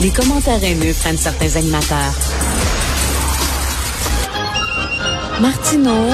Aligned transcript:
Les 0.00 0.10
commentaires 0.10 0.62
haineux 0.62 0.92
prennent 0.92 1.16
certains 1.16 1.56
animateurs. 1.56 2.14
Martineau 5.40 6.10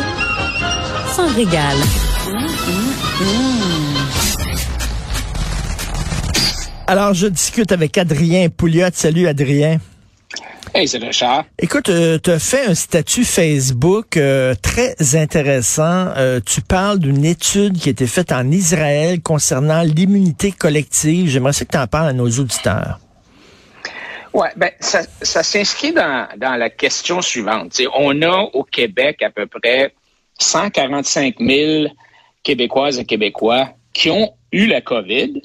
s'en 1.15 1.27
régale. 1.34 1.79
Alors, 6.87 7.15
je 7.15 7.27
discute 7.27 7.73
avec 7.73 7.97
Adrien 7.98 8.48
Pouliot. 8.48 8.89
Salut, 8.93 9.27
Adrien. 9.27 9.79
Hey, 10.73 10.87
c'est 10.87 10.98
Richard. 10.98 11.47
Écoute, 11.59 11.89
euh, 11.89 12.19
tu 12.23 12.31
as 12.31 12.39
fait 12.39 12.67
un 12.67 12.75
statut 12.75 13.25
Facebook 13.25 14.17
euh, 14.17 14.55
très 14.61 14.95
intéressant. 15.17 16.12
Euh, 16.17 16.39
tu 16.45 16.61
parles 16.61 17.01
d'une 17.01 17.25
étude 17.25 17.77
qui 17.77 17.89
a 17.89 17.92
été 17.92 18.06
faite 18.06 18.31
en 18.31 18.48
Israël 18.53 19.20
concernant 19.20 19.83
l'immunité 19.83 20.53
collective. 20.53 21.28
J'aimerais 21.28 21.53
que 21.53 21.65
tu 21.65 21.78
en 21.78 21.89
parles 21.89 22.09
à 22.09 22.12
nos 22.12 22.31
auditeurs. 22.31 23.01
Oui, 24.33 24.48
ben, 24.57 24.70
ça, 24.80 25.02
ça 25.23 25.43
s'inscrit 25.43 25.93
dans, 25.93 26.29
dans 26.37 26.57
la 26.57 26.70
question 26.70 27.20
suivante. 27.20 27.81
on 27.95 28.23
a 28.23 28.42
au 28.53 28.62
Québec 28.64 29.23
à 29.23 29.31
peu 29.31 29.47
près 29.47 29.95
145 30.39 31.36
000 31.41 31.89
Québécoises 32.42 32.98
et 32.98 33.05
Québécois 33.05 33.70
qui 33.92 34.11
ont 34.11 34.33
eu 34.53 34.67
la 34.67 34.81
COVID 34.81 35.42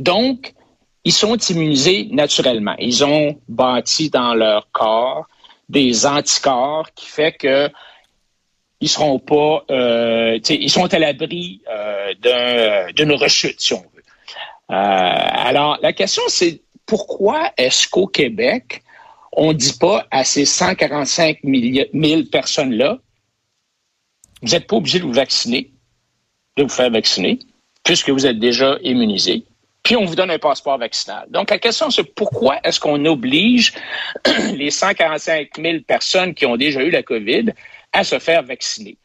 donc, 0.00 0.54
ils 1.04 1.12
sont 1.12 1.36
immunisés 1.36 2.08
naturellement. 2.10 2.74
Ils 2.78 3.04
ont 3.04 3.38
bâti 3.48 4.10
dans 4.10 4.34
leur 4.34 4.70
corps 4.72 5.26
des 5.68 6.06
anticorps 6.06 6.88
qui 6.94 7.06
fait 7.06 7.32
que 7.32 7.70
ils 8.80 8.88
seront 8.88 9.18
pas, 9.18 9.62
euh, 9.70 10.38
ils 10.48 10.70
sont 10.70 10.92
à 10.92 10.98
l'abri 10.98 11.60
euh, 11.70 12.92
d'une 12.94 13.12
rechute, 13.12 13.60
si 13.60 13.74
on 13.74 13.82
veut. 13.82 14.02
Euh, 14.70 14.74
alors, 14.74 15.78
la 15.82 15.92
question, 15.92 16.22
c'est 16.28 16.62
pourquoi 16.90 17.52
est-ce 17.56 17.86
qu'au 17.86 18.08
Québec, 18.08 18.82
on 19.30 19.52
ne 19.52 19.52
dit 19.52 19.74
pas 19.78 20.08
à 20.10 20.24
ces 20.24 20.44
145 20.44 21.38
000 21.44 22.22
personnes-là, 22.32 22.98
vous 24.42 24.48
n'êtes 24.50 24.66
pas 24.66 24.74
obligé 24.74 24.98
de 24.98 25.04
vous 25.04 25.12
vacciner, 25.12 25.70
de 26.56 26.64
vous 26.64 26.68
faire 26.68 26.90
vacciner, 26.90 27.38
puisque 27.84 28.10
vous 28.10 28.26
êtes 28.26 28.40
déjà 28.40 28.76
immunisé 28.82 29.44
puis 29.82 29.96
on 29.96 30.04
vous 30.04 30.14
donne 30.14 30.30
un 30.30 30.38
passeport 30.38 30.76
vaccinal. 30.76 31.26
Donc, 31.30 31.50
la 31.50 31.58
question, 31.58 31.90
c'est 31.90 32.04
pourquoi 32.04 32.58
est-ce 32.64 32.78
qu'on 32.78 33.02
oblige 33.06 33.72
les 34.52 34.70
145 34.70 35.48
000 35.56 35.78
personnes 35.86 36.34
qui 36.34 36.44
ont 36.44 36.58
déjà 36.58 36.82
eu 36.82 36.90
la 36.90 37.02
COVID 37.02 37.46
à 37.94 38.04
se 38.04 38.18
faire 38.18 38.42
vacciner? 38.42 38.98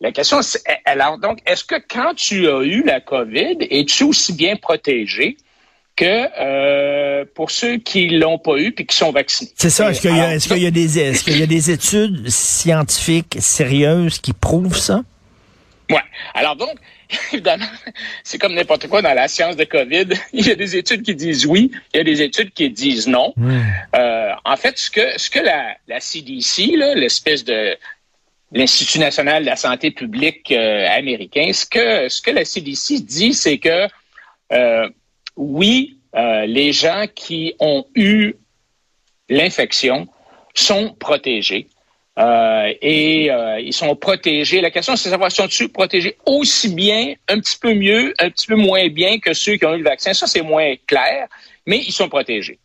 La 0.00 0.12
question, 0.12 0.42
c'est, 0.42 0.62
alors, 0.84 1.18
donc, 1.18 1.40
est-ce 1.44 1.64
que 1.64 1.74
quand 1.88 2.14
tu 2.14 2.48
as 2.48 2.62
eu 2.62 2.84
la 2.84 3.00
COVID, 3.00 3.56
es-tu 3.68 4.04
aussi 4.04 4.32
bien 4.32 4.54
protégé 4.54 5.36
que 5.96 6.28
euh, 6.38 7.24
pour 7.34 7.50
ceux 7.50 7.78
qui 7.78 8.08
l'ont 8.08 8.38
pas 8.38 8.56
eu 8.58 8.72
puis 8.72 8.86
qui 8.86 8.96
sont 8.96 9.10
vaccinés. 9.10 9.50
C'est 9.56 9.70
ça. 9.70 9.90
Est-ce 9.90 10.00
qu'il 10.00 10.14
y, 10.14 10.18
est 10.18 10.46
qu'il 10.46 10.62
y, 10.62 10.66
a 10.66 10.70
des 10.70 10.98
est-ce 10.98 11.24
qu'il 11.24 11.38
y 11.38 11.42
a 11.42 11.46
des 11.46 11.70
études 11.70 12.28
scientifiques 12.28 13.36
sérieuses 13.40 14.18
qui 14.18 14.32
prouvent 14.34 14.76
ça? 14.76 15.02
Ouais. 15.90 16.02
Alors 16.34 16.56
donc, 16.56 16.76
évidemment, 17.32 17.66
c'est 18.22 18.38
comme 18.38 18.54
n'importe 18.54 18.88
quoi 18.88 19.00
dans 19.02 19.14
la 19.14 19.28
science 19.28 19.56
de 19.56 19.64
COVID. 19.64 20.08
Il 20.32 20.46
y 20.46 20.50
a 20.50 20.54
des 20.54 20.76
études 20.76 21.02
qui 21.02 21.14
disent 21.14 21.46
oui, 21.46 21.70
il 21.94 21.98
y 21.98 22.00
a 22.00 22.04
des 22.04 22.22
études 22.22 22.52
qui 22.52 22.68
disent 22.70 23.06
non. 23.06 23.32
Euh, 23.94 24.32
en 24.44 24.56
fait, 24.56 24.78
ce 24.78 24.90
que, 24.90 25.18
ce 25.18 25.30
que 25.30 25.38
la, 25.38 25.76
la 25.88 26.00
CDC, 26.00 26.76
l'espèce 26.94 27.44
de 27.44 27.76
l'Institut 28.52 28.98
national 28.98 29.42
de 29.42 29.46
la 29.46 29.56
santé 29.56 29.90
publique 29.90 30.52
euh, 30.52 30.88
américain, 30.90 31.50
ce 31.52 31.66
que, 31.66 32.08
ce 32.08 32.20
que 32.22 32.30
la 32.30 32.44
CDC 32.44 33.04
dit, 33.04 33.34
c'est 33.34 33.58
que 33.58 33.88
euh, 34.52 34.88
oui, 35.36 35.95
euh, 36.16 36.46
les 36.46 36.72
gens 36.72 37.06
qui 37.14 37.54
ont 37.60 37.84
eu 37.94 38.34
l'infection 39.28 40.06
sont 40.54 40.94
protégés. 40.94 41.68
Euh, 42.18 42.72
et 42.80 43.30
euh, 43.30 43.60
ils 43.60 43.74
sont 43.74 43.94
protégés. 43.94 44.62
La 44.62 44.70
question, 44.70 44.96
c'est 44.96 45.10
de 45.10 45.12
savoir, 45.12 45.30
sont-ils 45.30 45.68
protégés 45.68 46.16
aussi 46.24 46.74
bien, 46.74 47.14
un 47.28 47.38
petit 47.40 47.58
peu 47.58 47.74
mieux, 47.74 48.14
un 48.18 48.30
petit 48.30 48.46
peu 48.46 48.54
moins 48.54 48.88
bien 48.88 49.18
que 49.18 49.34
ceux 49.34 49.56
qui 49.56 49.66
ont 49.66 49.74
eu 49.74 49.78
le 49.78 49.84
vaccin? 49.84 50.14
Ça, 50.14 50.26
c'est 50.26 50.40
moins 50.40 50.74
clair, 50.86 51.28
mais 51.66 51.78
ils 51.78 51.92
sont 51.92 52.08
protégés. 52.08 52.58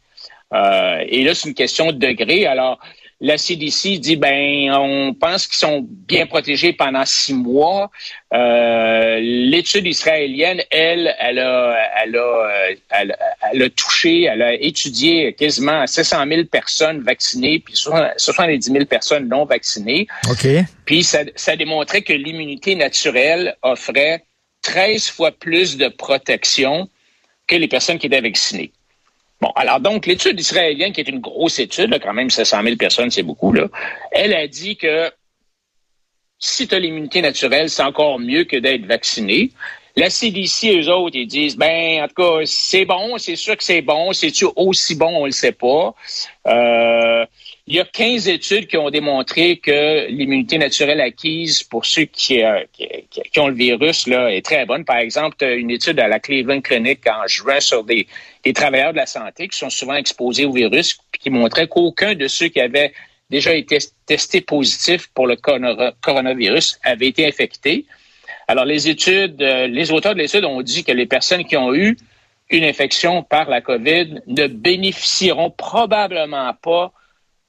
Et 0.53 1.23
là, 1.23 1.33
c'est 1.33 1.47
une 1.47 1.55
question 1.55 1.91
de 1.91 1.97
degré. 1.97 2.45
Alors, 2.45 2.79
la 3.21 3.37
CDC 3.37 3.99
dit 3.99 4.15
ben 4.15 4.73
on 4.73 5.13
pense 5.13 5.45
qu'ils 5.45 5.57
sont 5.57 5.87
bien 5.87 6.25
protégés 6.25 6.73
pendant 6.73 7.05
six 7.05 7.35
mois. 7.35 7.91
Euh, 8.33 9.19
l'étude 9.21 9.85
israélienne, 9.85 10.61
elle, 10.71 11.15
elle 11.19 11.37
a, 11.37 11.77
elle 12.01 12.17
a, 12.17 12.71
elle, 12.89 13.61
a 13.61 13.69
touché, 13.69 14.23
elle 14.23 14.41
a 14.41 14.53
étudié 14.55 15.33
quasiment 15.33 15.85
700 15.85 16.25
000 16.27 16.45
personnes 16.45 17.01
vaccinées, 17.01 17.59
puis 17.59 17.75
70 17.75 18.71
000 18.71 18.85
personnes 18.85 19.27
non 19.27 19.45
vaccinées. 19.45 20.07
Ok. 20.29 20.47
Puis 20.85 21.03
ça, 21.03 21.19
ça 21.35 21.55
démontrait 21.55 22.01
que 22.01 22.13
l'immunité 22.13 22.75
naturelle 22.75 23.55
offrait 23.61 24.23
13 24.63 25.09
fois 25.09 25.31
plus 25.31 25.77
de 25.77 25.89
protection 25.89 26.89
que 27.47 27.55
les 27.55 27.67
personnes 27.67 27.99
qui 27.99 28.07
étaient 28.07 28.21
vaccinées. 28.21 28.71
Bon, 29.41 29.49
alors 29.55 29.79
donc, 29.79 30.05
l'étude 30.05 30.39
israélienne, 30.39 30.93
qui 30.93 31.01
est 31.01 31.09
une 31.09 31.19
grosse 31.19 31.59
étude, 31.59 31.99
quand 32.01 32.13
même 32.13 32.29
700 32.29 32.61
000 32.63 32.75
personnes, 32.75 33.09
c'est 33.09 33.23
beaucoup, 33.23 33.51
là, 33.51 33.67
elle 34.11 34.33
a 34.33 34.47
dit 34.47 34.77
que 34.77 35.11
si 36.37 36.67
tu 36.67 36.75
as 36.75 36.79
l'immunité 36.79 37.21
naturelle, 37.21 37.69
c'est 37.69 37.83
encore 37.83 38.19
mieux 38.19 38.43
que 38.43 38.57
d'être 38.57 38.85
vacciné. 38.85 39.51
La 39.95 40.09
CDC, 40.09 40.79
eux 40.79 40.89
autres, 40.89 41.15
ils 41.15 41.27
disent, 41.27 41.57
ben, 41.57 42.03
en 42.03 42.07
tout 42.07 42.15
cas, 42.15 42.45
c'est 42.45 42.85
bon, 42.85 43.17
c'est 43.17 43.35
sûr 43.35 43.57
que 43.57 43.63
c'est 43.63 43.81
bon. 43.81 44.13
C'est-tu 44.13 44.45
aussi 44.55 44.95
bon, 44.95 45.21
on 45.21 45.25
le 45.25 45.31
sait 45.31 45.51
pas. 45.51 45.93
Euh, 46.47 47.25
il 47.71 47.75
y 47.75 47.79
a 47.79 47.85
15 47.85 48.27
études 48.27 48.67
qui 48.67 48.75
ont 48.75 48.89
démontré 48.89 49.55
que 49.55 50.05
l'immunité 50.09 50.57
naturelle 50.57 50.99
acquise 50.99 51.63
pour 51.63 51.85
ceux 51.85 52.03
qui, 52.03 52.43
euh, 52.43 52.65
ont 53.37 53.47
le 53.47 53.53
virus 53.53 54.07
là, 54.07 54.29
est 54.29 54.43
très 54.43 54.65
bonne. 54.65 54.83
Par 54.83 54.97
exemple, 54.97 55.37
une 55.41 55.71
étude 55.71 55.97
à 56.01 56.09
la 56.09 56.19
Cleveland 56.19 56.59
Clinic 56.59 57.07
en 57.07 57.25
juin 57.27 57.61
sur 57.61 57.85
des, 57.85 58.07
des 58.43 58.51
travailleurs 58.51 58.91
de 58.91 58.97
la 58.97 59.05
santé 59.05 59.47
qui 59.47 59.57
sont 59.57 59.69
souvent 59.69 59.93
exposés 59.93 60.43
au 60.43 60.51
virus, 60.51 60.97
qui 61.17 61.29
montrait 61.29 61.69
qu'aucun 61.69 62.13
de 62.13 62.27
ceux 62.27 62.49
qui 62.49 62.59
avaient 62.59 62.91
déjà 63.29 63.53
été 63.53 63.77
testés 64.05 64.41
positifs 64.41 65.07
pour 65.13 65.25
le 65.25 65.37
coronavirus 65.37 66.77
avait 66.83 67.07
été 67.07 67.25
infecté. 67.25 67.85
Alors, 68.49 68.65
les 68.65 68.89
études, 68.89 69.41
euh, 69.41 69.67
les 69.67 69.93
auteurs 69.93 70.13
de 70.13 70.19
l'étude 70.19 70.43
ont 70.43 70.61
dit 70.61 70.83
que 70.83 70.91
les 70.91 71.05
personnes 71.05 71.45
qui 71.45 71.55
ont 71.55 71.73
eu 71.73 71.95
une 72.49 72.65
infection 72.65 73.23
par 73.23 73.49
la 73.49 73.61
COVID 73.61 74.23
ne 74.27 74.47
bénéficieront 74.47 75.51
probablement 75.51 76.53
pas 76.61 76.91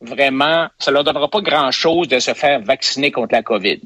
vraiment, 0.02 0.68
ça 0.78 0.90
leur 0.90 1.04
donnera 1.04 1.28
pas 1.28 1.40
grand-chose 1.40 2.08
de 2.08 2.18
se 2.18 2.34
faire 2.34 2.60
vacciner 2.60 3.10
contre 3.10 3.34
la 3.34 3.42
COVID. 3.42 3.80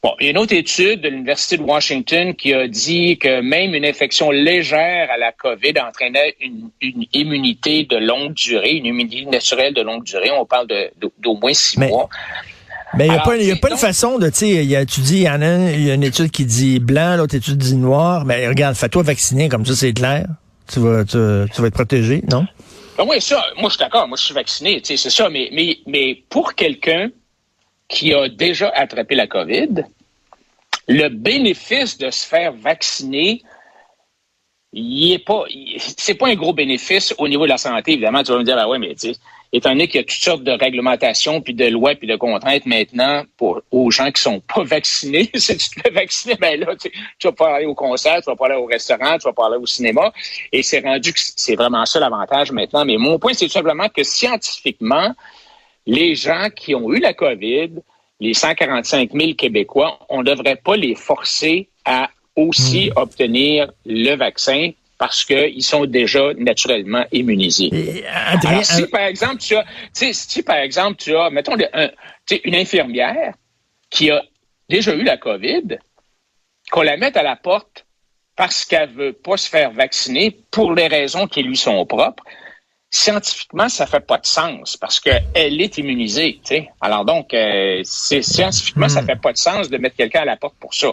Bon, 0.00 0.12
il 0.20 0.26
y 0.26 0.28
a 0.28 0.30
une 0.30 0.38
autre 0.38 0.54
étude 0.54 1.00
de 1.00 1.08
l'Université 1.08 1.56
de 1.56 1.62
Washington 1.62 2.32
qui 2.34 2.54
a 2.54 2.68
dit 2.68 3.18
que 3.18 3.40
même 3.40 3.74
une 3.74 3.84
infection 3.84 4.30
légère 4.30 5.10
à 5.10 5.18
la 5.18 5.32
COVID 5.32 5.74
entraînait 5.80 6.36
une, 6.40 6.70
immunité 7.12 7.84
de 7.84 7.96
longue 7.96 8.32
durée, 8.34 8.76
une 8.76 8.86
immunité 8.86 9.24
naturelle 9.24 9.74
de 9.74 9.82
longue 9.82 10.04
durée. 10.04 10.30
On 10.30 10.46
parle 10.46 10.68
d'au 11.18 11.34
moins 11.34 11.52
six 11.52 11.80
mois. 11.80 12.08
Mais 12.96 13.06
il 13.06 13.10
n'y 13.10 13.16
a, 13.16 13.20
pas, 13.20 13.36
y 13.36 13.50
a 13.50 13.56
pas 13.56 13.70
une 13.70 13.76
façon 13.76 14.18
de, 14.18 14.28
tu 14.28 14.36
sais, 14.36 14.86
tu 14.86 15.00
dis, 15.00 15.16
il 15.16 15.22
y 15.22 15.28
en 15.28 15.42
a, 15.42 15.70
y 15.72 15.90
a 15.90 15.94
une 15.94 16.04
étude 16.04 16.30
qui 16.30 16.46
dit 16.46 16.78
blanc, 16.78 17.16
l'autre 17.16 17.34
étude 17.34 17.58
dit 17.58 17.76
noir. 17.76 18.24
Mais 18.24 18.46
regarde, 18.46 18.76
fais-toi 18.76 19.02
vacciner, 19.02 19.48
comme 19.48 19.66
ça, 19.66 19.74
c'est 19.74 19.92
clair. 19.92 20.26
Tu 20.72 20.78
vas, 20.78 21.04
tu, 21.04 21.18
vas 21.18 21.66
être 21.66 21.74
protégé, 21.74 22.22
non? 22.30 22.46
Ben 22.98 23.06
oui, 23.08 23.20
ça, 23.20 23.42
moi, 23.56 23.70
je 23.70 23.76
suis 23.76 23.78
d'accord. 23.78 24.08
Moi, 24.08 24.18
je 24.18 24.24
suis 24.24 24.34
vacciné, 24.34 24.80
c'est 24.82 24.96
ça. 24.96 25.30
Mais, 25.30 25.48
mais, 25.52 25.78
mais 25.86 26.22
pour 26.28 26.54
quelqu'un 26.54 27.10
qui 27.88 28.12
a 28.12 28.28
déjà 28.28 28.68
attrapé 28.70 29.14
la 29.14 29.26
COVID, 29.26 29.84
le 30.88 31.08
bénéfice 31.08 31.96
de 31.96 32.10
se 32.10 32.26
faire 32.26 32.52
vacciner 32.52 33.42
il 34.72 35.12
est 35.12 35.18
pas, 35.18 35.44
c'est 35.78 36.14
pas 36.14 36.28
un 36.28 36.34
gros 36.34 36.52
bénéfice 36.52 37.14
au 37.18 37.28
niveau 37.28 37.44
de 37.44 37.48
la 37.48 37.58
santé. 37.58 37.92
Évidemment, 37.92 38.22
tu 38.22 38.32
vas 38.32 38.38
me 38.38 38.44
dire, 38.44 38.56
ben 38.56 38.66
ouais, 38.66 38.78
mais 38.78 38.94
tu 38.94 39.14
sais, 39.14 39.20
étant 39.52 39.70
donné 39.70 39.88
qu'il 39.88 40.00
y 40.00 40.04
a 40.04 40.04
toutes 40.04 40.22
sortes 40.22 40.44
de 40.44 40.52
réglementations, 40.52 41.40
puis 41.40 41.54
de 41.54 41.66
lois, 41.66 41.94
puis 41.94 42.06
de 42.06 42.16
contraintes 42.16 42.66
maintenant 42.66 43.24
pour 43.36 43.62
aux 43.70 43.90
gens 43.90 44.10
qui 44.10 44.22
sont 44.22 44.40
pas 44.40 44.62
vaccinés, 44.62 45.30
si 45.34 45.56
tu 45.56 45.70
te 45.70 45.80
fais 45.80 45.90
vacciner, 45.90 46.34
ben 46.34 46.60
là, 46.60 46.74
tu, 46.76 46.90
vas 47.24 47.32
pas 47.32 47.54
aller 47.56 47.66
au 47.66 47.74
concert, 47.74 48.20
tu 48.22 48.30
vas 48.30 48.36
pas 48.36 48.46
aller 48.46 48.56
au 48.56 48.66
restaurant, 48.66 49.16
tu 49.18 49.24
vas 49.24 49.32
pas 49.32 49.46
aller 49.46 49.56
au 49.56 49.66
cinéma. 49.66 50.12
Et 50.52 50.62
c'est 50.62 50.80
rendu 50.80 51.12
que 51.12 51.20
c'est 51.20 51.56
vraiment 51.56 51.86
ça 51.86 52.00
l'avantage 52.00 52.52
maintenant. 52.52 52.84
Mais 52.84 52.96
mon 52.96 53.18
point, 53.18 53.32
c'est 53.32 53.46
tout 53.46 53.52
simplement 53.52 53.88
que 53.88 54.02
scientifiquement, 54.02 55.14
les 55.86 56.14
gens 56.14 56.48
qui 56.54 56.74
ont 56.74 56.92
eu 56.92 57.00
la 57.00 57.14
COVID, 57.14 57.70
les 58.20 58.34
145 58.34 59.12
000 59.12 59.34
Québécois, 59.34 59.98
on 60.08 60.18
ne 60.18 60.24
devrait 60.24 60.56
pas 60.56 60.76
les 60.76 60.94
forcer 60.94 61.68
à 61.84 62.10
aussi 62.36 62.90
hmm. 62.90 62.98
obtenir 62.98 63.72
le 63.86 64.14
vaccin 64.14 64.70
parce 64.98 65.24
qu'ils 65.24 65.62
sont 65.62 65.86
déjà 65.86 66.34
naturellement 66.34 67.04
immunisés. 67.12 68.04
Alors, 68.06 68.64
si 68.64 68.86
par 68.88 69.02
exemple 69.02 69.38
tu 69.38 69.54
as, 69.54 69.64
si 69.92 70.42
par 70.42 70.56
exemple 70.56 70.96
tu 70.96 71.16
as, 71.16 71.30
mettons 71.30 71.56
une 72.44 72.54
infirmière 72.54 73.34
qui 73.90 74.10
a 74.10 74.22
déjà 74.68 74.94
eu 74.94 75.04
la 75.04 75.16
COVID, 75.16 75.78
qu'on 76.70 76.82
la 76.82 76.96
mette 76.96 77.16
à 77.16 77.22
la 77.22 77.36
porte 77.36 77.86
parce 78.36 78.64
qu'elle 78.64 78.90
veut 78.90 79.12
pas 79.12 79.36
se 79.36 79.48
faire 79.48 79.72
vacciner 79.72 80.36
pour 80.50 80.74
les 80.74 80.88
raisons 80.88 81.26
qui 81.26 81.42
lui 81.42 81.56
sont 81.56 81.84
propres, 81.86 82.22
scientifiquement, 82.90 83.68
ça 83.68 83.86
fait 83.86 84.04
pas 84.04 84.18
de 84.18 84.26
sens 84.26 84.76
parce 84.76 85.00
qu'elle 85.00 85.60
est 85.60 85.78
immunisée. 85.78 86.40
Alors 86.80 87.04
donc, 87.04 87.34
euh, 87.34 87.82
scientifiquement, 87.84 88.88
ça 88.88 89.02
hmm. 89.02 89.06
fait 89.06 89.20
pas 89.20 89.32
de 89.32 89.38
sens 89.38 89.68
de 89.68 89.78
mettre 89.78 89.96
quelqu'un 89.96 90.20
à 90.20 90.24
la 90.24 90.36
porte 90.36 90.56
pour 90.58 90.74
ça. 90.74 90.92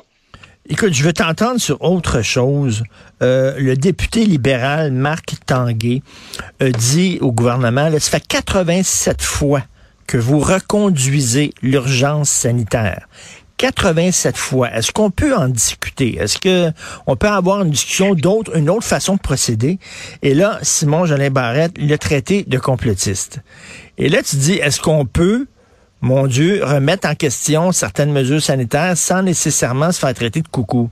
Écoute, 0.67 0.93
je 0.95 1.03
veux 1.03 1.13
t'entendre 1.13 1.59
sur 1.59 1.79
autre 1.83 2.23
chose. 2.23 2.83
Euh, 3.21 3.53
le 3.59 3.75
député 3.75 4.25
libéral 4.25 4.91
Marc 4.91 5.35
Tanguay 5.45 6.01
a 6.59 6.71
dit 6.71 7.19
au 7.21 7.31
gouvernement, 7.31 7.87
là, 7.87 7.99
fait 7.99 8.25
87 8.27 9.21
fois 9.21 9.61
que 10.07 10.17
vous 10.17 10.39
reconduisez 10.39 11.53
l'urgence 11.61 12.31
sanitaire. 12.31 13.07
87 13.57 14.35
fois. 14.35 14.73
Est-ce 14.73 14.91
qu'on 14.91 15.11
peut 15.11 15.35
en 15.35 15.49
discuter? 15.49 16.17
Est-ce 16.17 16.39
que 16.39 16.71
on 17.05 17.15
peut 17.15 17.29
avoir 17.29 17.61
une 17.61 17.69
discussion 17.69 18.15
d'autre, 18.15 18.57
une 18.57 18.71
autre 18.71 18.85
façon 18.85 19.15
de 19.15 19.21
procéder? 19.21 19.77
Et 20.23 20.33
là, 20.33 20.57
Simon 20.63 21.05
Jolin 21.05 21.29
Barrette 21.29 21.77
l'a 21.77 21.99
traité 21.99 22.43
de 22.43 22.57
complotiste. 22.57 23.39
Et 23.99 24.09
là, 24.09 24.23
tu 24.23 24.35
dis, 24.37 24.53
est-ce 24.53 24.81
qu'on 24.81 25.05
peut 25.05 25.45
mon 26.05 26.27
Dieu, 26.27 26.63
remettre 26.63 27.07
en 27.07 27.15
question 27.15 27.71
certaines 27.71 28.11
mesures 28.11 28.41
sanitaires 28.41 28.95
sans 28.95 29.23
nécessairement 29.23 29.91
se 29.91 29.99
faire 29.99 30.13
traiter 30.13 30.43
de 30.43 30.47
coucou. 30.47 30.89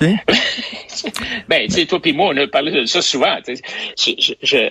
ben, 0.00 1.68
toi 1.86 2.00
et 2.04 2.12
moi, 2.14 2.32
on 2.34 2.36
a 2.38 2.46
parlé 2.48 2.72
de 2.72 2.86
ça 2.86 3.02
souvent. 3.02 3.36
Euh, 3.36 4.70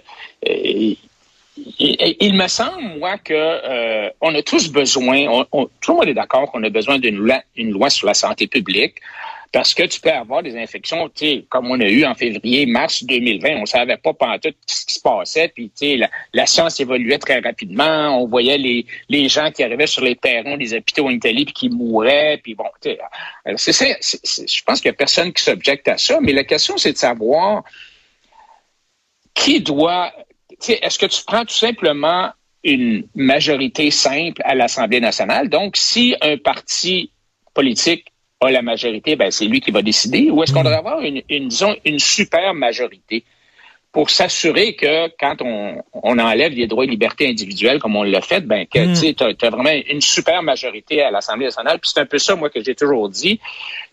il, 1.80 2.34
me 2.36 2.48
semble, 2.48 3.00
moi, 3.00 3.18
que 3.18 3.34
euh, 3.34 4.10
on 4.22 4.34
a 4.36 4.42
tous 4.42 4.72
besoin, 4.72 5.44
tout 5.82 5.92
le 5.92 5.96
monde 5.96 6.08
est 6.08 6.14
d'accord 6.14 6.52
qu'on 6.52 6.64
a 6.64 6.70
besoin 6.70 7.00
d'une 7.00 7.18
loi, 7.18 7.42
une 7.56 7.72
loi 7.72 7.90
sur 7.90 8.08
la 8.08 8.14
santé 8.14 8.48
publique. 8.48 8.96
Parce 9.54 9.76
que 9.76 9.84
tu 9.84 10.02
peux 10.02 10.10
avoir 10.10 10.42
des 10.42 10.58
infections, 10.58 11.12
comme 11.48 11.70
on 11.70 11.80
a 11.80 11.88
eu 11.88 12.06
en 12.06 12.16
février, 12.16 12.66
mars 12.66 13.04
2020, 13.04 13.58
on 13.58 13.68
savait 13.68 13.98
pas 13.98 14.12
pendant 14.12 14.40
tout 14.40 14.50
ce 14.66 14.86
qui 14.88 14.96
se 14.96 15.00
passait, 15.00 15.48
puis 15.50 15.72
la, 15.96 16.10
la 16.34 16.48
science 16.48 16.80
évoluait 16.80 17.20
très 17.20 17.40
rapidement, 17.40 18.20
on 18.20 18.28
voyait 18.28 18.58
les, 18.58 18.88
les 19.10 19.30
gens 19.30 19.52
qui 19.52 19.64
arrivaient 19.64 19.86
sur 19.86 20.04
les 20.04 20.16
perrons 20.16 20.58
des 20.58 20.74
hôpitaux 20.74 21.06
en 21.06 21.12
Italie 21.12 21.46
puis 21.46 21.54
qui 21.54 21.70
mouraient, 21.70 22.40
puis 22.42 22.56
bon, 22.56 22.66
c'est, 22.82 22.98
c'est, 23.58 24.00
je 24.02 24.64
pense 24.64 24.82
qu'il 24.82 24.90
n'y 24.90 24.96
a 24.96 24.98
personne 24.98 25.32
qui 25.32 25.44
s'objecte 25.44 25.88
à 25.88 26.00
ça, 26.00 26.18
mais 26.20 26.34
la 26.34 26.46
question 26.46 26.76
c'est 26.78 26.94
de 26.94 26.98
savoir 26.98 27.64
qui 29.36 29.62
doit, 29.62 30.12
est-ce 30.70 30.98
que 30.98 31.06
tu 31.06 31.24
prends 31.26 31.46
tout 31.46 31.54
simplement 31.54 32.32
une 32.64 33.06
majorité 33.14 33.92
simple 33.92 34.42
à 34.46 34.56
l'Assemblée 34.56 35.02
nationale, 35.02 35.50
donc 35.50 35.76
si 35.76 36.16
un 36.22 36.38
parti 36.38 37.12
politique 37.54 38.14
la 38.52 38.62
majorité, 38.62 39.16
ben, 39.16 39.32
c'est 39.32 39.46
lui 39.46 39.62
qui 39.62 39.72
va 39.72 39.82
décider, 39.82 40.30
ou 40.30 40.44
est-ce 40.44 40.54
qu'on 40.54 40.62
hmm. 40.62 40.64
devrait 40.64 40.80
avoir 40.80 41.02
une, 41.02 41.22
une, 41.30 41.48
disons, 41.48 41.76
une 41.86 42.00
super 42.00 42.54
majorité 42.54 43.24
pour 43.92 44.10
s'assurer 44.10 44.76
que 44.76 45.08
quand 45.20 45.36
on, 45.42 45.84
on, 45.94 46.18
enlève 46.18 46.54
les 46.54 46.66
droits 46.66 46.84
et 46.84 46.88
libertés 46.88 47.30
individuelles 47.30 47.78
comme 47.78 47.96
on 47.96 48.02
l'a 48.02 48.22
fait, 48.22 48.42
ben 48.42 48.66
que 48.66 48.80
hmm. 48.80 49.14
tu 49.38 49.46
as, 49.46 49.50
vraiment 49.52 49.70
une 49.88 50.02
super 50.02 50.42
majorité 50.42 51.04
à 51.04 51.12
l'Assemblée 51.12 51.46
nationale? 51.46 51.78
Puis 51.80 51.92
c'est 51.94 52.00
un 52.00 52.08
peu 52.08 52.18
ça, 52.18 52.36
moi, 52.36 52.50
que 52.50 52.64
j'ai 52.64 52.74
toujours 52.74 53.08
dit. 53.08 53.40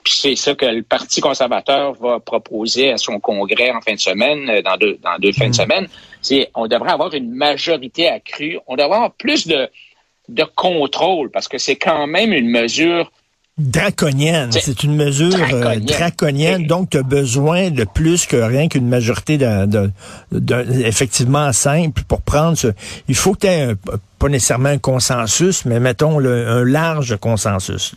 Puis 0.02 0.14
c'est 0.16 0.36
ça 0.36 0.54
que 0.54 0.64
le 0.64 0.82
Parti 0.82 1.20
conservateur 1.20 1.92
va 1.94 2.18
proposer 2.18 2.92
à 2.92 2.96
son 2.96 3.20
congrès 3.20 3.70
en 3.70 3.82
fin 3.82 3.92
de 3.92 4.00
semaine, 4.00 4.48
euh, 4.48 4.62
dans 4.62 4.78
deux, 4.78 4.98
dans 5.02 5.18
deux 5.18 5.32
fins 5.32 5.46
de 5.46 5.50
hmm. 5.50 5.54
semaine. 5.54 5.88
On 6.54 6.66
devrait 6.66 6.92
avoir 6.92 7.14
une 7.14 7.30
majorité 7.30 8.08
accrue. 8.08 8.58
On 8.66 8.74
devrait 8.74 8.96
avoir 8.96 9.12
plus 9.12 9.46
de, 9.46 9.68
de 10.28 10.44
contrôle 10.54 11.30
parce 11.30 11.48
que 11.48 11.58
c'est 11.58 11.76
quand 11.76 12.06
même 12.06 12.32
une 12.32 12.48
mesure 12.48 13.10
draconienne. 13.60 14.50
C'est 14.52 14.82
une 14.84 14.96
mesure 14.96 15.36
euh, 15.52 15.76
draconienne. 15.76 16.66
donc 16.66 16.90
tu 16.90 16.98
as 16.98 17.02
besoin 17.02 17.70
de 17.70 17.84
plus 17.84 18.26
que 18.26 18.36
rien 18.36 18.68
qu'une 18.68 18.88
majorité 18.88 19.38
de, 19.38 19.90
effectivement 20.84 21.52
simple 21.52 22.02
pour 22.08 22.22
prendre 22.22 22.56
ce... 22.56 22.68
Il 23.08 23.14
faut 23.14 23.34
que 23.34 23.40
tu 23.40 23.46
aies 23.48 23.74
pas 24.18 24.28
nécessairement 24.28 24.70
un 24.70 24.78
consensus, 24.78 25.64
mais 25.64 25.80
mettons 25.80 26.18
un 26.18 26.64
large 26.64 27.16
consensus. 27.18 27.94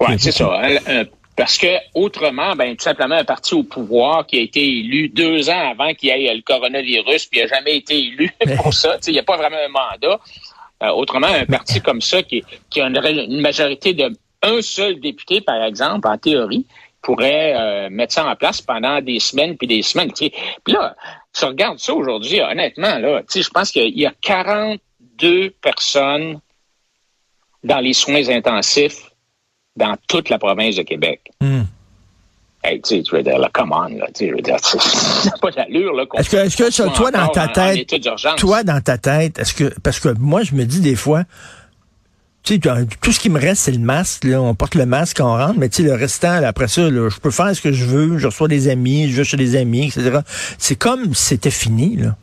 Oui, 0.00 0.16
c'est 0.18 0.32
ça. 0.32 0.50
Parce 1.36 1.56
que 1.56 1.78
autrement, 1.94 2.54
ben 2.56 2.76
tout 2.76 2.84
simplement 2.84 3.14
un 3.14 3.24
parti 3.24 3.54
au 3.54 3.62
pouvoir 3.62 4.26
qui 4.26 4.38
a 4.38 4.42
été 4.42 4.60
élu 4.60 5.08
deux 5.08 5.48
ans 5.48 5.70
avant 5.70 5.94
qu'il 5.94 6.10
y 6.10 6.26
ait 6.26 6.34
le 6.34 6.42
coronavirus, 6.42 7.26
puis 7.26 7.40
il 7.40 7.42
n'a 7.44 7.56
jamais 7.56 7.76
été 7.76 7.98
élu 7.98 8.30
pour 8.56 8.74
ça. 8.74 8.98
Il 9.06 9.12
n'y 9.12 9.18
a 9.18 9.22
pas 9.22 9.36
vraiment 9.36 9.56
un 9.56 9.68
mandat. 9.68 10.20
Euh, 10.82 10.88
autrement, 10.88 11.28
un 11.28 11.46
parti 11.46 11.80
comme 11.80 12.00
ça 12.00 12.22
qui, 12.22 12.44
qui 12.68 12.80
a 12.80 12.86
une 12.86 13.40
majorité 13.40 13.94
de 13.94 14.12
un 14.42 14.60
seul 14.60 15.00
député, 15.00 15.40
par 15.40 15.62
exemple, 15.62 16.08
en 16.08 16.18
théorie, 16.18 16.66
pourrait 17.00 17.54
euh, 17.56 17.88
mettre 17.90 18.12
ça 18.12 18.26
en 18.26 18.36
place 18.36 18.60
pendant 18.60 19.00
des 19.00 19.20
semaines 19.20 19.56
puis 19.56 19.66
des 19.66 19.82
semaines. 19.82 20.12
Puis 20.12 20.32
là, 20.66 20.96
tu 21.32 21.44
regardes 21.44 21.78
ça 21.78 21.94
aujourd'hui, 21.94 22.40
honnêtement, 22.40 22.98
là, 22.98 23.22
je 23.32 23.48
pense 23.48 23.70
qu'il 23.70 23.98
y 23.98 24.06
a 24.06 24.12
42 24.20 25.50
personnes 25.60 26.40
dans 27.64 27.78
les 27.78 27.92
soins 27.92 28.28
intensifs 28.28 29.11
dans 29.76 29.96
toute 30.08 30.28
la 30.28 30.38
province 30.38 30.76
de 30.76 30.82
Québec. 30.82 31.20
Hmm. 31.40 31.62
Hey, 32.64 32.80
tu 32.80 33.02
sais, 33.02 33.02
veux 33.10 33.22
dire, 33.22 33.38
là, 33.38 33.50
come 33.52 33.72
on, 33.72 33.88
là, 33.96 34.06
tu 34.14 34.30
veux 34.30 34.40
dire, 34.40 34.56
pas 35.42 35.50
d'allure, 35.50 35.94
là. 35.94 36.04
Est-ce 36.16 36.30
que, 36.30 36.36
est-ce 36.36 36.56
que 36.56 36.94
toi, 36.94 37.10
dans 37.10 37.26
ta 37.28 37.48
tête, 37.48 37.92
toi, 38.36 38.62
dans 38.62 38.80
ta 38.80 38.98
tête, 38.98 39.38
est-ce 39.40 39.52
que, 39.52 39.72
parce 39.80 39.98
que 39.98 40.10
moi, 40.18 40.44
je 40.44 40.54
me 40.54 40.64
dis 40.64 40.80
des 40.80 40.94
fois, 40.94 41.24
tu 42.44 42.54
sais, 42.54 42.60
tout 43.00 43.12
ce 43.12 43.18
qui 43.18 43.30
me 43.30 43.40
reste, 43.40 43.62
c'est 43.62 43.72
le 43.72 43.78
masque. 43.78 44.24
Là. 44.24 44.40
On 44.40 44.54
porte 44.54 44.74
le 44.74 44.86
masque 44.86 45.18
quand 45.18 45.32
on 45.32 45.36
rentre, 45.36 45.58
mais 45.58 45.68
tu 45.68 45.82
sais, 45.82 45.88
le 45.88 45.94
restant, 45.94 46.42
après 46.44 46.68
ça, 46.68 46.88
je 46.88 47.20
peux 47.20 47.30
faire 47.30 47.54
ce 47.54 47.60
que 47.60 47.72
je 47.72 47.84
veux. 47.84 48.18
Je 48.18 48.26
reçois 48.26 48.48
des 48.48 48.68
amis, 48.68 49.08
je 49.08 49.16
vais 49.16 49.24
chez 49.24 49.36
des 49.36 49.56
amis, 49.56 49.86
etc. 49.86 50.20
C'est 50.58 50.76
comme 50.76 51.14
si 51.14 51.22
c'était 51.22 51.50
fini, 51.50 51.96
là. 51.96 52.16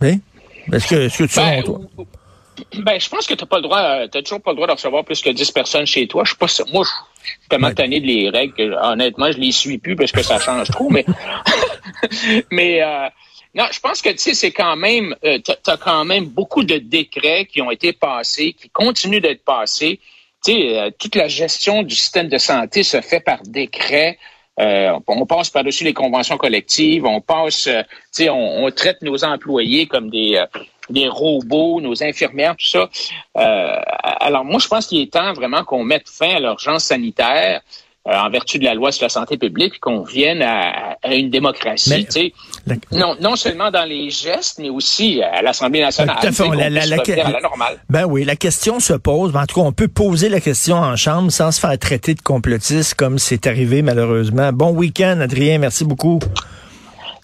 Oui? 0.00 0.20
Est-ce 0.72 0.86
que, 0.86 0.94
est-ce 0.96 1.18
que 1.18 1.24
tu 1.24 1.36
ben, 1.36 1.62
toi? 1.62 1.80
Ben, 2.78 3.00
je 3.00 3.08
pense 3.08 3.26
que 3.26 3.34
tu 3.34 3.46
pas 3.46 3.56
le 3.56 3.62
droit, 3.62 3.80
euh, 3.80 4.08
t'as 4.08 4.22
toujours 4.22 4.40
pas 4.40 4.50
le 4.50 4.56
droit 4.56 4.66
de 4.66 4.72
recevoir 4.72 5.04
plus 5.04 5.20
que 5.22 5.30
10 5.30 5.50
personnes 5.52 5.86
chez 5.86 6.06
toi. 6.06 6.24
Je 6.24 6.30
suis 6.30 6.38
pas 6.38 6.46
moi, 6.72 6.84
je 6.84 7.28
suis 7.30 7.38
tellement 7.48 7.72
tanné 7.72 8.00
de 8.00 8.06
les 8.06 8.30
règles 8.30 8.78
honnêtement, 8.82 9.30
je 9.32 9.38
les 9.38 9.52
suis 9.52 9.78
plus 9.78 9.96
parce 9.96 10.12
que 10.12 10.22
ça 10.22 10.38
change 10.38 10.68
trop, 10.68 10.88
mais, 10.90 11.04
mais, 12.50 12.82
euh, 12.82 13.08
non, 13.54 13.64
je 13.72 13.80
pense 13.80 14.02
que 14.02 14.10
tu 14.10 14.18
sais, 14.18 14.34
c'est 14.34 14.52
quand 14.52 14.76
même, 14.76 15.14
euh, 15.24 15.38
tu 15.44 15.52
as 15.70 15.76
quand 15.76 16.04
même 16.04 16.26
beaucoup 16.26 16.62
de 16.64 16.78
décrets 16.78 17.46
qui 17.46 17.62
ont 17.62 17.70
été 17.70 17.92
passés, 17.92 18.52
qui 18.52 18.68
continuent 18.68 19.20
d'être 19.20 19.44
passés. 19.44 20.00
Tu 20.44 20.52
sais, 20.52 20.78
euh, 20.78 20.90
toute 20.96 21.16
la 21.16 21.28
gestion 21.28 21.82
du 21.82 21.94
système 21.94 22.28
de 22.28 22.38
santé 22.38 22.82
se 22.82 23.00
fait 23.00 23.20
par 23.20 23.42
décret. 23.42 24.18
Euh, 24.60 24.98
on 25.06 25.24
passe 25.24 25.50
par-dessus 25.50 25.84
les 25.84 25.94
conventions 25.94 26.36
collectives, 26.36 27.04
on 27.06 27.20
passe, 27.20 27.64
tu 27.64 27.70
sais, 28.10 28.28
on, 28.28 28.68
traite 28.72 29.02
nos 29.02 29.24
employés 29.24 29.86
comme 29.86 30.10
des, 30.10 30.44
des 30.90 31.08
robots, 31.08 31.80
nos 31.80 32.02
infirmières, 32.02 32.56
tout 32.56 32.66
ça. 32.66 32.88
alors 33.34 34.44
moi, 34.44 34.58
je 34.58 34.68
pense 34.68 34.86
qu'il 34.86 35.00
est 35.00 35.12
temps 35.12 35.32
vraiment 35.32 35.64
qu'on 35.64 35.84
mette 35.84 36.08
fin 36.08 36.36
à 36.36 36.40
l'urgence 36.40 36.84
sanitaire. 36.84 37.62
Euh, 38.08 38.16
en 38.16 38.30
vertu 38.30 38.58
de 38.58 38.64
la 38.64 38.72
loi 38.72 38.90
sur 38.90 39.04
la 39.04 39.10
santé 39.10 39.36
publique, 39.36 39.80
qu'on 39.80 40.02
vienne 40.02 40.40
à, 40.40 40.96
une 41.14 41.28
démocratie. 41.28 42.32
non, 42.90 43.16
non 43.20 43.36
seulement 43.36 43.70
dans 43.70 43.84
les 43.84 44.08
gestes, 44.08 44.58
mais 44.60 44.70
aussi 44.70 45.20
à 45.20 45.42
l'Assemblée 45.42 45.80
nationale. 45.80 46.16
Tout 46.18 46.28
à 46.28 46.32
fait. 46.32 46.48
La, 46.56 46.70
la, 46.70 46.86
la, 46.86 47.40
normale. 47.42 47.78
Ben 47.90 48.06
oui, 48.06 48.24
la 48.24 48.36
question 48.36 48.80
se 48.80 48.94
pose. 48.94 49.36
En 49.36 49.44
tout 49.44 49.56
cas, 49.56 49.66
on 49.66 49.72
peut 49.72 49.88
poser 49.88 50.30
la 50.30 50.40
question 50.40 50.76
en 50.76 50.96
chambre 50.96 51.30
sans 51.30 51.52
se 51.52 51.60
faire 51.60 51.78
traiter 51.78 52.14
de 52.14 52.22
complotiste 52.22 52.94
comme 52.94 53.18
c'est 53.18 53.46
arrivé 53.46 53.82
malheureusement. 53.82 54.52
Bon 54.54 54.70
week-end, 54.70 55.20
Adrien. 55.20 55.58
Merci 55.58 55.84
beaucoup. 55.84 56.18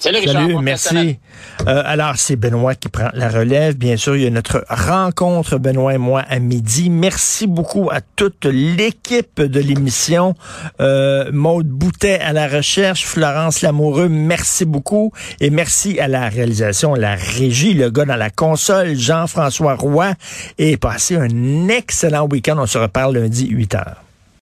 Salut, 0.05 0.19
Richard. 0.19 0.35
Salut, 0.35 0.53
Bon 0.53 0.61
merci. 0.61 1.19
Euh, 1.67 1.83
alors, 1.87 2.17
c'est 2.17 2.37
Benoît 2.37 2.75
qui 2.75 2.91
prend 2.91 3.09
la 3.15 3.31
relève. 3.31 3.75
Bien 3.75 3.97
sûr, 3.97 4.15
il 4.17 4.25
y 4.25 4.27
a 4.27 4.31
notre 4.31 4.63
rencontre, 4.69 5.57
Benoît 5.57 5.95
et 5.95 5.99
moi, 5.99 6.23
à 6.29 6.41
midi. 6.41 6.91
Merci 6.91 7.47
beaucoup 7.47 7.89
à 7.91 8.03
toute 8.03 8.45
l'équipe 8.45 9.41
de 9.41 9.61
l'émission. 9.61 10.35
Euh, 10.83 11.31
Maude 11.33 11.69
Boutet 11.69 12.21
à 12.21 12.35
la 12.35 12.49
recherche, 12.49 13.07
Florence 13.07 13.63
Lamoureux, 13.63 14.11
merci 14.11 14.67
beaucoup. 14.67 15.11
Et 15.41 15.49
merci 15.49 15.99
à 15.99 16.07
la 16.07 16.29
réalisation, 16.29 16.95
la 16.95 17.15
régie, 17.15 17.73
le 17.73 17.89
gars 17.89 18.05
dans 18.05 18.17
la 18.17 18.29
console, 18.29 18.97
Jean-François 18.97 19.75
Roy. 19.75 20.13
Et 20.59 20.77
passez 20.77 21.17
un 21.17 21.69
excellent 21.69 22.29
week-end. 22.31 22.57
On 22.59 22.67
se 22.67 22.77
reparle 22.77 23.17
lundi, 23.17 23.49
8 23.49 23.75
heures. 23.77 24.04